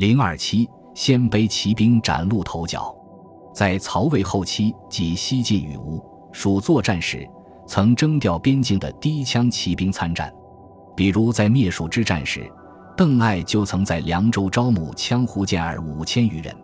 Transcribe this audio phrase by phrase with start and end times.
[0.00, 2.90] 零二七，鲜卑骑兵崭露头角。
[3.52, 7.28] 在曹魏后期及西晋与吴蜀作战时，
[7.66, 10.32] 曾征调边境的低枪骑兵参战。
[10.96, 12.50] 比如在灭蜀之战时，
[12.96, 16.56] 邓艾就曾在凉州招募羌胡健儿五千余人。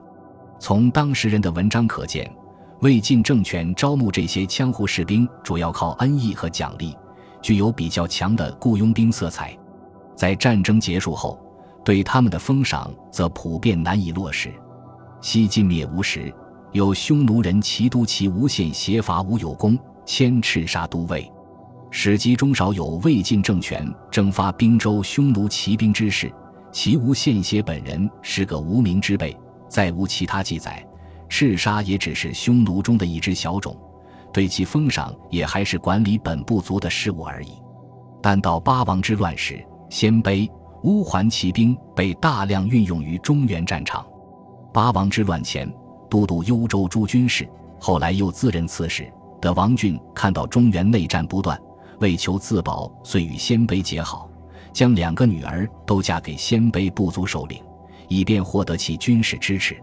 [0.59, 2.35] 从当时人的文章可见，
[2.81, 6.97] 魏晋政权招募这些羌胡士兵，主要靠恩义和奖励，
[7.43, 9.55] 具有比较强的雇佣兵色彩。
[10.17, 11.39] 在战争结束后，
[11.87, 14.53] 对他们的封赏则普遍难以落实。
[15.21, 16.35] 西晋灭吴时，
[16.73, 21.31] 有匈奴人齐都齐吴县协伐吴有功，迁赤杀都尉。
[21.93, 26.29] 史籍中少有魏晋政权征发兵州匈奴骑兵之事，
[26.73, 29.35] 齐吴献协本人是个无名之辈。
[29.69, 30.85] 再无其他记载，
[31.29, 33.77] 赤杀也只是匈奴中的一支小种，
[34.33, 37.53] 对其封赏也还是管理本部族的事务而已。
[38.21, 40.51] 但到八王之乱时，鲜卑、
[40.87, 44.07] 乌桓骑兵被大量运用于中原战场。
[44.73, 45.69] 八王之乱前，
[46.09, 47.49] 都督幽州诸军事，
[47.81, 51.61] 后来又自任刺史的王俊，看到中原内战不断，
[51.99, 54.31] 为求自保，遂与鲜卑结好，
[54.73, 57.61] 将两个女儿都嫁给鲜卑部族首领。
[58.07, 59.77] 以便获得其军事支持，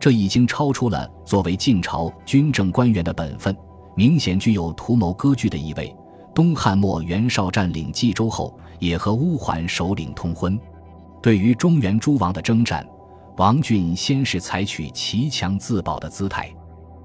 [0.00, 3.56] 这已经超出了作为晋朝军政官员的本分，
[3.94, 5.94] 明显具有图谋割据的意味。
[6.34, 10.58] 东汉末袁绍占领冀州后，也和乌桓首领通婚。
[11.22, 12.86] 对于中原诸王的征战，
[13.36, 16.52] 王俊先是采取骑强自保的姿态，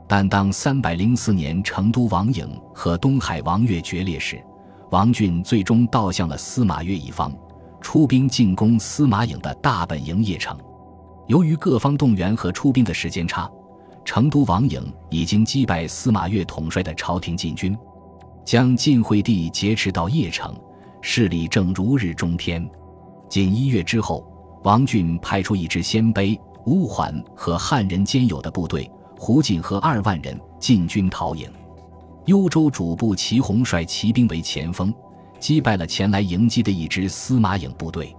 [0.08, 4.42] 但当三百零四年成都王颖和东海王越决裂时，
[4.92, 7.31] 王俊最终倒向了司马越一方。
[7.80, 10.58] 出兵进攻司马颖的大本营邺城，
[11.28, 13.50] 由于各方动员和出兵的时间差，
[14.03, 17.78] 成都王颖已经击败司马越统帅的朝廷禁军，
[18.47, 20.55] 将晋惠帝劫持到邺城，
[21.01, 22.65] 势力正如日中天。
[23.27, 24.25] 仅一月之后，
[24.63, 31.51] 王俊派出一支鲜卑、乌桓和汉人兼有的部队，胡锦和二万人进军陶营，
[32.25, 34.93] 幽州主簿齐弘率骑兵为前锋。
[35.41, 38.15] 击败了前来迎击的一支司马颖部队。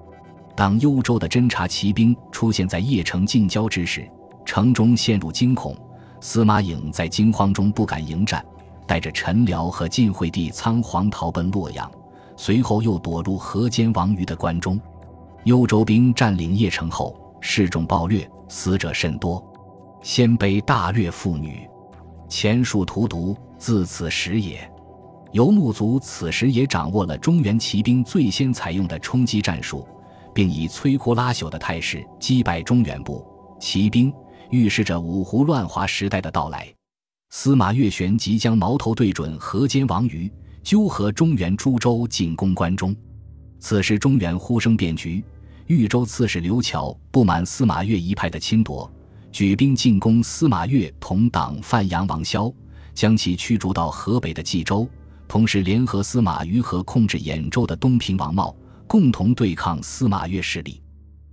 [0.55, 4.07] 当幽州的侦察骑兵出现在邺城近郊之时，
[4.45, 5.75] 城中陷入惊恐。
[6.21, 8.45] 司马颖在惊慌中不敢迎战，
[8.89, 11.89] 带着陈辽和晋惠帝仓皇逃奔洛阳，
[12.37, 14.81] 随后又躲入河间王瑜的关中。
[15.45, 19.45] 幽州兵占领邺城后，示众暴虐，死者甚多。
[20.03, 21.69] 鲜卑大掠妇女，
[22.29, 24.59] 前数荼毒，自此始也。
[25.33, 29.87] 游牧族此时也掌握了中原骑兵最先采用的冲击战术，
[30.33, 33.23] 并以摧枯拉朽的态势击败中原部
[33.61, 34.11] 骑兵，
[34.49, 36.78] 预示着五胡乱华时代的到来。
[37.31, 40.31] 司马越旋即将矛头对准河间王瑜，
[40.63, 42.97] 纠合中原诸州进攻关中。
[43.61, 45.23] 此时中原呼声变局，
[45.67, 48.91] 豫州刺史刘巧不满司马越一派的侵夺，
[49.31, 52.53] 举兵进攻司马越同党范阳王萧，
[52.95, 54.89] 将其驱逐到河北的冀州。
[55.27, 58.57] 同时，联合司马懿和控制兖州的东平王茂，
[58.87, 60.81] 共同对抗司马越势力。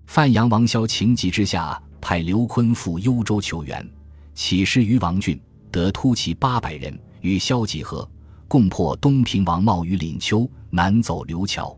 [0.07, 3.89] 范阳王萧情急之下，派刘琨赴幽州求援，
[4.33, 5.39] 起事于王俊，
[5.75, 8.09] 得突骑八百人与萧集合，
[8.47, 11.77] 共破东平王茂于廪丘，南走刘桥。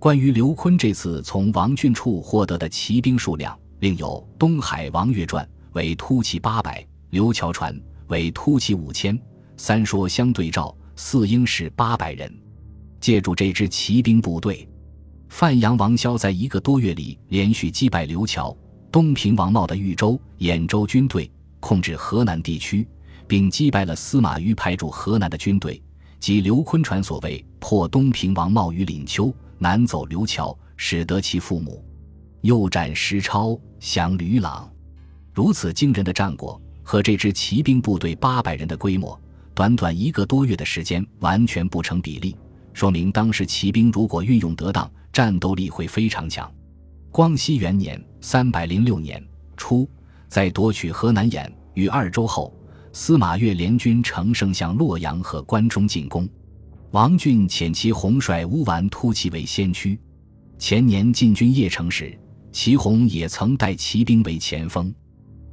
[0.00, 9.16] 关于刘坤这次从王俊处获得的骑兵数量，另有《东海王岳传》为突骑八百，刘桥传为突骑五千，
[9.56, 10.76] 三说相对照。
[10.96, 12.36] 四英是八百人，
[13.00, 14.68] 借助这支骑兵部队，
[15.28, 18.56] 范阳王萧在一个多月里连续击败刘桥、
[18.90, 22.84] 东平王茂的豫州、兖州军队，控制河南地区，
[23.28, 25.80] 并击败了司马懿派驻河南的军队，
[26.18, 31.84] 即刘坤传所谓“破东平王茂于廪丘，南走刘桥，使得其父母”，
[32.40, 34.68] 又战石超、降吕朗。
[35.32, 39.20] 如此惊人的战果和这支骑兵部队八百人的规模。
[39.54, 42.36] 短短一个多月的时间，完全不成比例，
[42.72, 46.48] 说明当时骑兵如果运用得当，战斗力会非常强。
[47.10, 49.20] 光熙元年（三百零六年）
[49.56, 49.88] 初，
[50.28, 52.54] 在夺取河南兖与二州后，
[52.92, 56.28] 司马越联军乘胜向洛阳和关中进攻。
[56.90, 59.98] 王俊遣其洪率乌丸突骑为先驱。
[60.58, 62.18] 前年进军邺城时，
[62.50, 64.92] 祁红也曾带骑兵为前锋。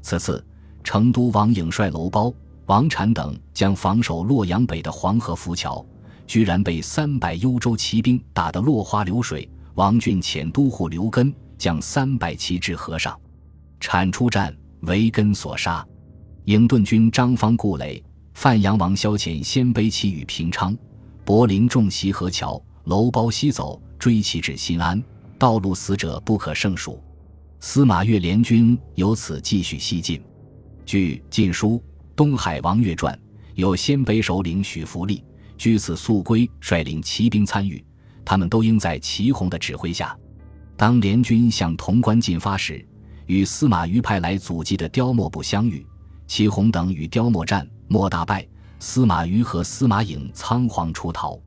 [0.01, 0.43] 此次，
[0.83, 2.33] 成都王颖率楼包。
[2.67, 5.85] 王禅等将防守洛阳北的黄河浮桥，
[6.25, 9.47] 居然被三百幽州骑兵打得落花流水。
[9.75, 13.19] 王俊遣都护刘根将三百骑至河上，
[13.79, 15.85] 铲出战，为根所杀。
[16.45, 18.03] 颍顿军张方、顾垒、
[18.35, 20.77] 范阳王萧遣鲜卑骑与平昌、
[21.23, 25.03] 柏林众袭河桥，楼包西走，追其至新安，
[25.39, 27.01] 道路死者不可胜数。
[27.59, 30.21] 司马越联军由此继续西进。
[30.85, 31.77] 据《晋书·
[32.15, 33.11] 东海王越传》，
[33.55, 35.23] 有鲜卑首领许福利、
[35.57, 37.83] 据此速归率领骑兵参与，
[38.23, 40.15] 他们都应在祁洪的指挥下。
[40.77, 42.87] 当联军向潼关进发时，
[43.25, 45.83] 与司马懿派来阻击的雕墨部相遇，
[46.27, 48.45] 祁洪等与雕莫战，莫大败。
[48.77, 51.39] 司马懿和司马颖仓皇出逃，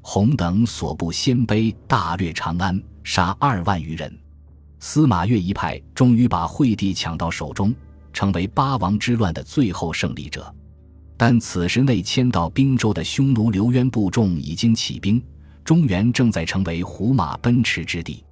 [0.00, 4.16] 洪等所部鲜卑大掠长安，杀二万余人。
[4.78, 7.74] 司马越一派终于把惠帝抢到手中，
[8.12, 10.54] 成为八王之乱的最后胜利者。
[11.16, 15.20] 但此时内迁到滨州的匈奴刘渊部众已经起兵，
[15.64, 18.24] 中原正在成为胡马奔驰之地。